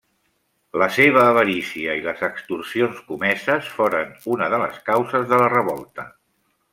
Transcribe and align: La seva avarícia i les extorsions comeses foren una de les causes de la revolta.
La 0.83 0.87
seva 0.95 1.25
avarícia 1.33 1.97
i 1.99 2.01
les 2.07 2.23
extorsions 2.29 3.03
comeses 3.11 3.69
foren 3.77 4.13
una 4.37 4.49
de 4.55 4.61
les 4.67 4.81
causes 4.91 5.29
de 5.35 5.41
la 5.43 5.51
revolta. 5.57 6.07